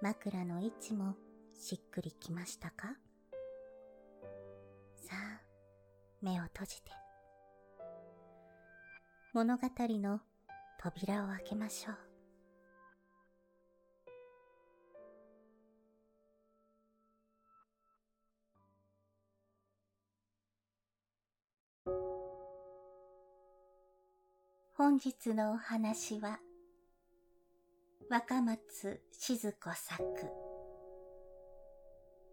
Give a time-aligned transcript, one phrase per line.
[0.00, 1.16] 枕の位置も
[1.58, 2.94] しっくりきましたか？
[4.94, 5.40] さあ、
[6.22, 6.92] 目を閉じて。
[9.32, 10.20] 物語の
[10.80, 11.96] 扉を開けましょう。
[24.76, 26.38] 本日のお話は
[28.10, 30.02] 若松静子作。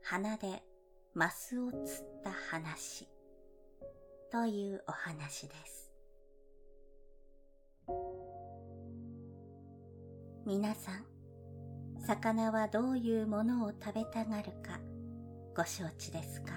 [0.02, 0.64] 花で
[1.14, 3.10] マスを釣った話。
[4.32, 5.92] というお話です。
[10.46, 11.04] 皆さん
[12.08, 14.80] 魚はどういうものを食べたがるか
[15.58, 16.54] ご承知ですか？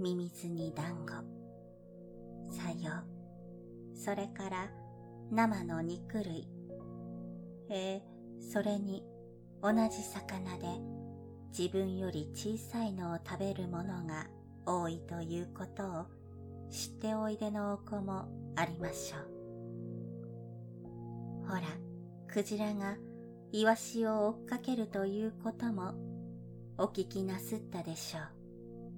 [0.00, 1.12] ミミズに団子
[2.52, 3.04] さよ
[3.94, 4.68] それから
[5.30, 6.48] 生の肉類。
[7.74, 8.02] え、
[8.52, 9.02] それに
[9.62, 10.66] 同じ魚で
[11.56, 14.26] 自分より小さいのを食べるものが
[14.66, 16.06] 多いということを
[16.70, 19.20] 知っておいでのお子もありましょう。
[21.48, 21.62] ほら、
[22.28, 22.96] クジラが
[23.52, 25.94] イワシを追っかけるということも
[26.78, 28.20] お聞きなすったでしょ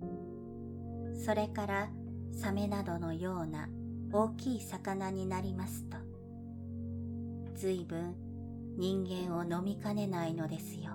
[0.04, 1.16] う。
[1.16, 1.88] それから
[2.32, 3.68] サメなどのような
[4.12, 5.96] 大きい魚になりますと、
[7.54, 8.14] 随分
[8.76, 10.92] 人間を飲みかねないのですよ。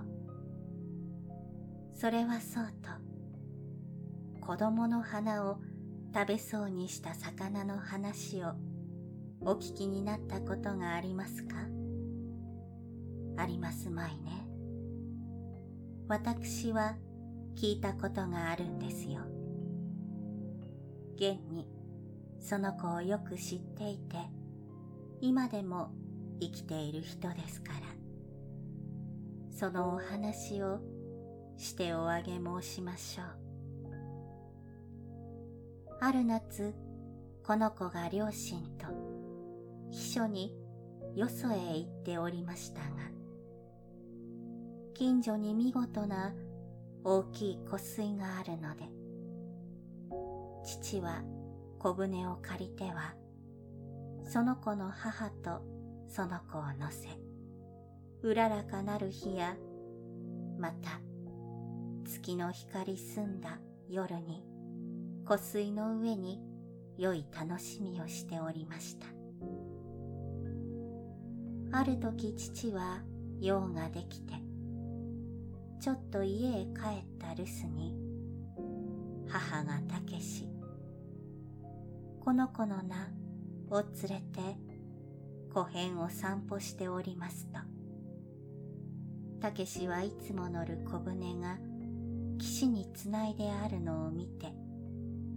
[1.94, 5.58] それはそうと、子供の花を
[6.14, 8.52] 食べそうにした魚の話を
[9.42, 11.56] お聞きになったことがありますか？
[13.36, 14.46] ありますまいね。
[16.08, 16.96] 私は
[17.56, 19.20] 聞いたことがあるんですよ。
[21.16, 21.68] 現に
[22.38, 24.16] その子をよく知っていて、
[25.20, 25.92] 今でも
[26.40, 27.80] 生きている人ですから。
[29.50, 30.80] そのお話を
[31.56, 33.50] しておあげ申しましょう。
[36.02, 36.74] ある夏
[37.44, 38.86] この子が両親と
[39.90, 40.54] 秘書に
[41.14, 42.86] よそへ行っておりましたが
[44.94, 46.32] 近所に見事な
[47.04, 48.84] 大きい湖水があるので
[50.64, 51.22] 父は
[51.78, 53.14] 小舟を借りては
[54.24, 55.60] その子の母と
[56.10, 57.06] その子を乗せ、
[58.22, 59.54] うららかなる日や、
[60.58, 61.00] また
[62.04, 64.44] 月の光澄んだ夜に
[65.24, 66.40] 湖水の上に
[66.98, 69.06] 良い楽しみをしておりました。
[71.78, 73.04] ある時父は
[73.40, 74.34] 用ができて、
[75.80, 77.94] ちょっと家へ帰った留守に、
[79.28, 80.48] 母がたけし、
[82.24, 82.96] この子の名
[83.70, 84.69] を連れて
[85.52, 87.58] 湖辺を散歩しておりますと、
[89.40, 91.58] たけしはいつも乗る小舟が
[92.38, 94.52] 岸につないであるのを見て、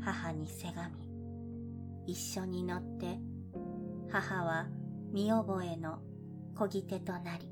[0.02, 3.18] 母にせがみ、一緒に乗って、
[4.12, 4.68] 母は
[5.12, 6.00] 見覚えの
[6.56, 7.50] 漕ぎ手となり、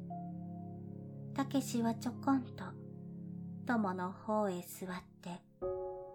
[1.34, 2.64] たけしはちょこんと
[3.66, 4.90] 友の方へ座っ
[5.22, 5.42] て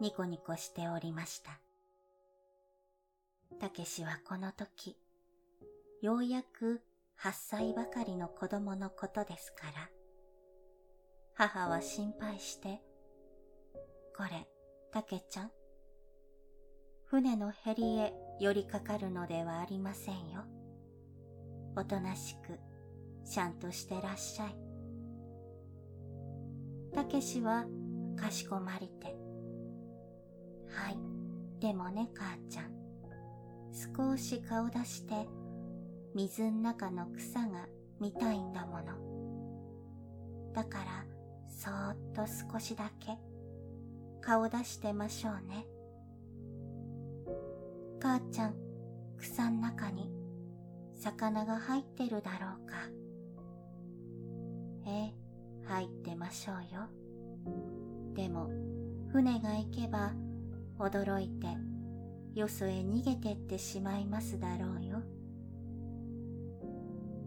[0.01, 1.59] ニコニコしておりました。
[3.59, 4.97] たけしはこの時、
[6.07, 6.83] ようやく
[7.21, 9.91] 8歳ばかりの子供のことですから、
[11.35, 12.81] 母は心配して、
[14.17, 14.47] これ、
[14.93, 15.51] たけちゃん、
[17.07, 20.45] 船のへりへ寄りかかるのではありませんよ。
[21.75, 22.61] おとなしく、
[23.29, 24.57] しゃんとしてらっしゃい。
[26.95, 27.67] たけしは
[28.17, 29.07] かしこまりて。
[30.69, 30.99] はい、
[31.61, 32.71] でもね母ちゃん。
[33.75, 35.27] 少し顔出して
[36.17, 37.67] 水ん中の草が
[38.01, 38.85] 見たいんだもの。
[40.55, 41.05] だから、
[41.47, 42.23] そーっと
[42.55, 43.19] 少しだけ
[44.23, 45.67] 顔出してましょうね。
[48.01, 48.55] 母ちゃん、
[49.19, 50.11] 草ん中に
[50.95, 52.77] 魚が入ってるだろうか。
[54.87, 55.15] ええ、
[55.67, 56.89] 入ってましょうよ。
[58.15, 58.49] でも、
[59.13, 60.15] 船が行けば
[60.79, 61.47] 驚いて
[62.35, 64.96] よそへ逃げてってしまいますだろうよ。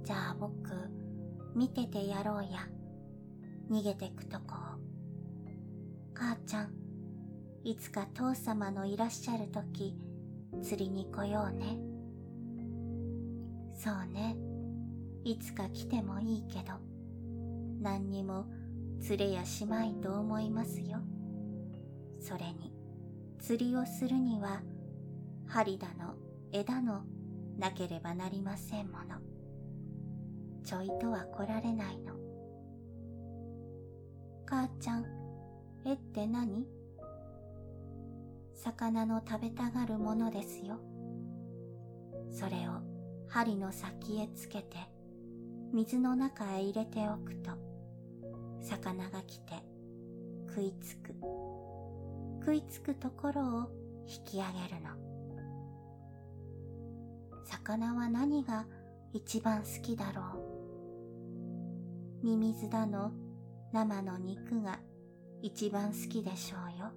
[0.04, 0.58] じゃあ僕、
[1.56, 2.68] 見ててやろうや。
[3.70, 4.80] 逃げてくとこを。
[6.14, 6.74] 母ちゃん、
[7.64, 9.96] いつか父様のいらっしゃるとき、
[10.62, 11.78] 釣りに来ようね。
[13.76, 14.36] そうね。
[15.24, 16.74] いつか来てもいいけど、
[17.82, 18.46] 何にも
[19.02, 21.00] 釣れやしまいと思いますよ。
[22.20, 22.74] それに、
[23.40, 24.62] 釣りをするには、
[25.48, 26.16] 針だの
[26.52, 27.04] 枝の
[27.58, 29.39] なければなりませんもの。
[30.70, 32.14] ちょいとは来られないの。
[34.46, 35.06] 母ちゃん、
[35.84, 36.68] 絵って何？
[38.54, 40.80] 魚の食べたがるものですよ。
[42.30, 42.84] それを
[43.30, 44.78] 針の先へつけて
[45.74, 47.50] 水の中へ入れておくと
[48.62, 49.54] 魚が来て
[50.50, 51.16] 食いつく
[52.42, 53.72] 食いつくところを
[54.08, 54.92] 引き上げるの
[57.44, 58.68] 魚は何が
[59.14, 60.49] 一番好きだろう？
[62.22, 63.12] ミミズだの
[63.72, 64.80] 生の肉が
[65.42, 66.92] 一番好きでしょうよ。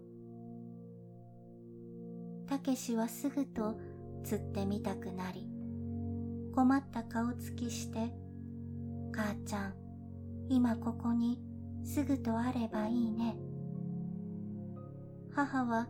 [2.49, 3.77] たけしはすぐと
[4.25, 5.49] 釣ってみたくなり、
[6.55, 8.13] 困った顔つきして、
[9.13, 9.75] 母ちゃん、
[10.49, 11.39] 今ここに
[11.85, 13.37] すぐとあればいいね。
[15.35, 15.89] 母は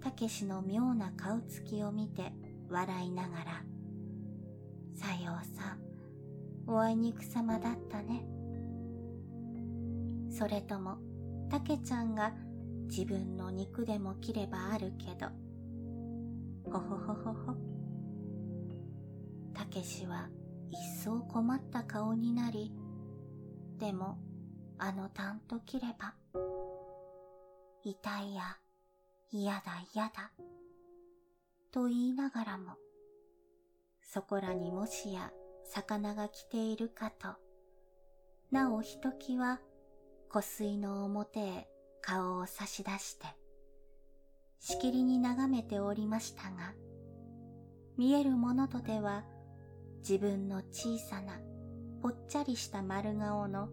[0.00, 2.32] たけしの妙な顔つきを見て
[2.68, 3.64] 笑いながら、
[4.94, 5.78] さようさん、
[6.66, 8.31] おあいにくさまだったね。
[10.32, 10.96] それとも、
[11.50, 12.32] たけちゃんが
[12.88, 15.26] 自分の肉でも切ればあるけど、
[16.64, 17.54] ほほほほほ。
[19.52, 20.30] たけしは
[20.70, 22.72] 一層困った顔になり、
[23.78, 24.18] でも、
[24.78, 26.14] あのたんと切れば、
[27.84, 28.56] 痛いや、
[29.30, 29.62] 嫌だ
[29.94, 30.32] 嫌だ、
[31.70, 32.76] と言いながらも、
[34.00, 35.30] そこらにもしや
[35.64, 37.28] 魚が来ているかと、
[38.50, 39.60] なおひときは
[40.32, 41.68] 湖水の表へ
[42.00, 43.26] 顔を差し出して、
[44.60, 46.72] しきりに眺めておりましたが、
[47.98, 49.24] 見えるものとでは
[49.98, 51.38] 自分の小さな
[52.00, 53.68] ぽっちゃりした丸顔の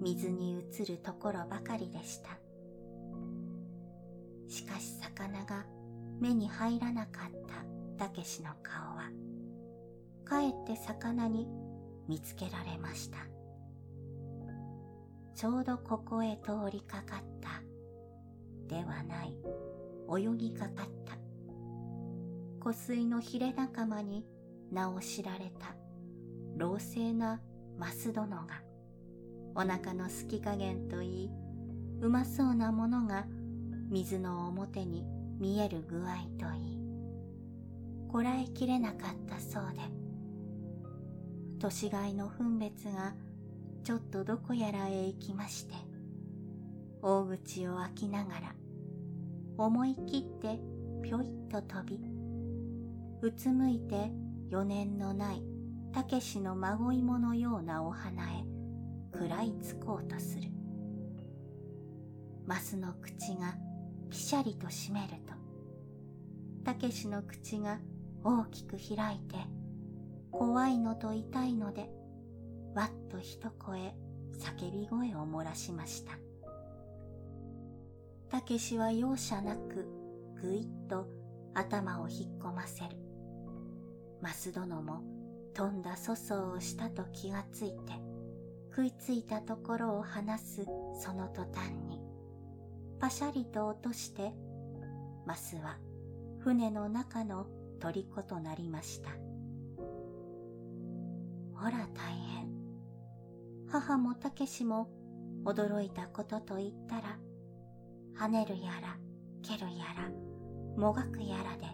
[0.00, 2.30] 水に映るところばかりでした。
[4.48, 5.64] しかし魚が
[6.20, 9.12] 目に入らなかったたけしの顔は、
[10.24, 11.46] かえって魚に
[12.08, 13.31] 見つけられました。
[15.34, 17.62] ちょうどここへ通りかかった。
[18.68, 19.36] ではない。
[20.08, 21.16] 泳ぎかかった。
[22.60, 24.24] 湖水のヒレ仲間に
[24.70, 25.74] 名を知られた。
[26.56, 27.40] 老成な
[27.78, 28.46] マス殿が。
[29.54, 31.30] お腹のすき加減といい
[32.00, 33.26] うまそうなものが
[33.90, 35.04] 水の表に
[35.38, 36.78] 見える具合といい。
[38.08, 39.80] こらえきれなかったそうで。
[41.58, 43.14] 年がいの分別が
[43.84, 45.74] ちょっとどこやらへ行きまして、
[47.02, 48.54] 大口を開きながら、
[49.58, 50.60] 思い切って
[51.02, 51.98] ぴょいっと飛び、
[53.22, 54.12] うつむいて
[54.52, 55.42] 余念のない
[55.92, 58.44] たけしの孫芋のようなお花へ
[59.12, 60.48] 食らいつこうとする。
[62.46, 63.56] マスの口が
[64.10, 65.34] ぴしゃりと閉めると、
[66.64, 67.80] たけしの口が
[68.22, 69.36] 大きく開いて、
[70.30, 71.90] 怖いのと痛いので、
[72.74, 73.94] わっと一声
[74.38, 76.12] 叫び声を漏らしました。
[78.28, 79.86] たけしは容赦なく
[80.40, 81.06] ぐいっと
[81.54, 82.96] 頭を引っ込ませる。
[84.22, 85.02] 増殿も
[85.54, 87.92] 飛んだ粗相をしたと気がついて
[88.70, 90.64] 食いついたところを離す
[90.94, 92.00] その途端に
[92.98, 94.32] パシャリと落として
[95.26, 95.76] マスは
[96.38, 97.46] 船の中の
[97.80, 99.10] 虜となりました。
[101.54, 102.41] ほら大変。
[103.72, 104.90] 母もたけしも
[105.46, 107.18] 驚いたことと言ったら、
[108.14, 108.98] 跳ねるやら、
[109.42, 110.10] 蹴るやら、
[110.76, 111.64] もがくやらで、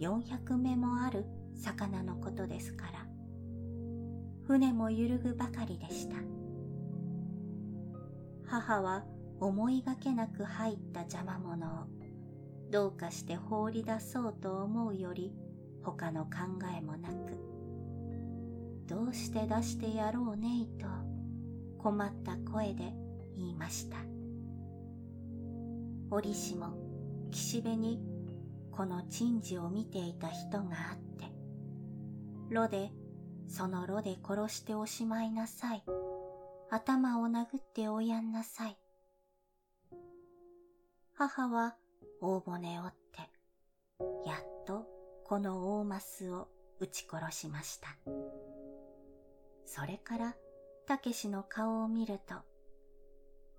[0.00, 3.06] 400目もある魚のことですから、
[4.46, 6.16] 船も揺るぐばかりでした。
[8.46, 9.04] 母は
[9.40, 11.86] 思いがけなく入った邪魔者を
[12.70, 15.34] どうかして放り出そうと思うより
[15.82, 16.30] 他の考
[16.74, 17.17] えもなく、
[18.88, 20.86] どうして出してやろうねいと
[21.76, 22.94] 困った声で
[23.36, 23.98] 言いました。
[26.10, 26.72] 折しも
[27.30, 28.00] 岸辺に
[28.72, 31.26] この珍事を見ていた人があって、
[32.48, 32.90] 炉で
[33.46, 35.84] その炉で殺しておしまいなさい。
[36.70, 38.78] 頭を殴っておやんなさい。
[41.14, 41.76] 母は
[42.22, 43.20] 大骨折って、
[44.26, 44.86] やっと
[45.26, 46.48] この大マスを
[46.80, 47.88] 撃ち殺しました。
[49.70, 50.34] それから
[50.86, 52.36] たけしの顔を見ると、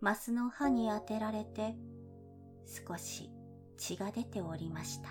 [0.02, 1.76] マスの刃に当てられて
[2.66, 3.30] 少し
[3.78, 5.10] 血が出ておりました。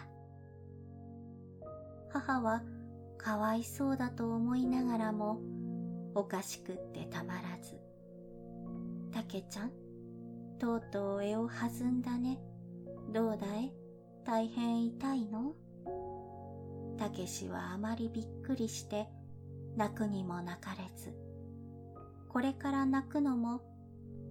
[2.11, 2.63] 母は
[3.17, 5.41] かわいそうだと思いながらも
[6.17, 7.79] おかしくってたまらず、
[9.13, 9.71] たけちゃん、
[10.59, 12.41] とうとう絵を弾んだね。
[13.13, 13.73] どうだい？
[14.25, 15.55] 大変痛いの？
[16.99, 19.07] たけしはあまりびっくりして
[19.79, 21.15] 泣くにも泣かれず、
[22.29, 23.61] これから泣くのも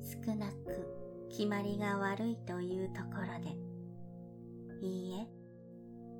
[0.03, 5.25] 少なく決まりが悪いというところで、いいえ、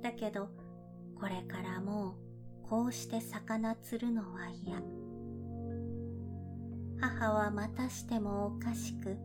[0.02, 0.48] だけど
[1.20, 2.16] これからも
[2.64, 4.80] うこうして魚釣るのは嫌。
[6.98, 9.18] 母はまたしてもおかしく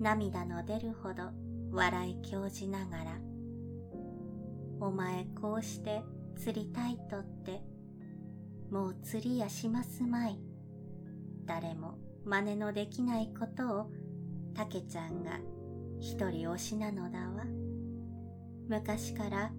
[0.00, 1.30] 涙の出るほど
[1.70, 3.04] 笑い興じながら、
[4.80, 6.02] お前こうして
[6.36, 7.62] 釣りたいとって、
[8.70, 10.38] もう釣りやしますまい。
[11.46, 11.94] 誰も
[12.24, 13.90] 真似のできないことを、
[14.54, 15.38] たけちゃんが
[15.98, 17.44] 一人推しなのだわ。
[18.68, 19.50] 昔から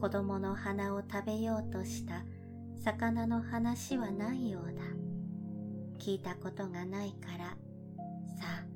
[0.00, 2.24] 子供の花を食べようとした
[2.82, 4.82] 魚の話はないようだ。
[5.98, 7.54] 聞いたことがないから、さ
[8.62, 8.66] あ、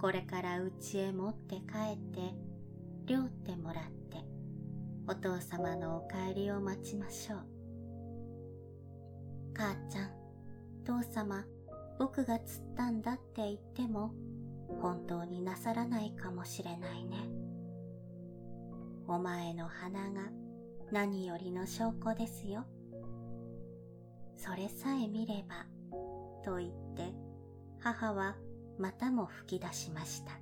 [0.00, 2.34] これから家へ持って帰って、
[3.06, 4.24] 料ってもらって、
[5.06, 7.49] お父様のお帰りを待ちましょう。
[9.60, 10.10] 母ちゃん、
[10.86, 11.44] 父様、
[11.98, 14.10] 僕が釣ったんだって言っても、
[14.80, 17.28] 本当になさらないかもしれないね。
[19.06, 20.30] お前の鼻が
[20.90, 22.64] 何よりの証拠ですよ。
[24.38, 25.66] それさえ見れば、
[26.42, 27.12] と言って、
[27.80, 28.36] 母は
[28.78, 30.32] またも吹き出しました。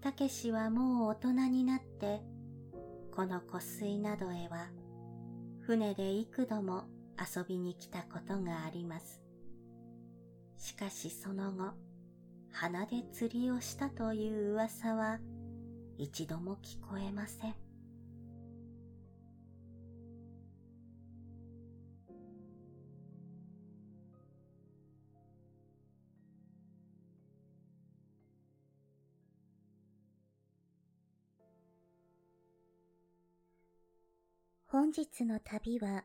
[0.00, 2.22] たけしはもう大人になって、
[3.14, 4.66] この湖水などへは、
[5.60, 6.88] 船で幾度も
[7.20, 9.20] 遊びに来たことがあります。
[10.56, 11.74] しかしその後、
[12.50, 15.18] 鼻で釣りをしたという噂は
[15.98, 17.54] 一度も聞こえません。
[34.66, 36.04] 本日の旅は